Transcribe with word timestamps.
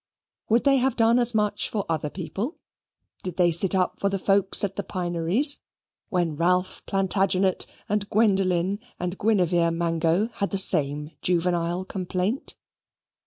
Would 0.49 0.63
they 0.63 0.77
have 0.77 0.95
done 0.95 1.19
as 1.19 1.35
much 1.35 1.69
for 1.69 1.85
other 1.87 2.09
people? 2.09 2.57
Did 3.21 3.35
they 3.37 3.51
sit 3.51 3.75
up 3.75 3.99
for 3.99 4.09
the 4.09 4.17
folks 4.17 4.63
at 4.63 4.75
the 4.75 4.81
Pineries, 4.81 5.59
when 6.09 6.35
Ralph 6.35 6.83
Plantagenet, 6.87 7.67
and 7.87 8.09
Gwendoline, 8.09 8.79
and 8.99 9.15
Guinever 9.19 9.69
Mango 9.71 10.29
had 10.33 10.49
the 10.49 10.57
same 10.57 11.11
juvenile 11.21 11.85
complaint? 11.85 12.55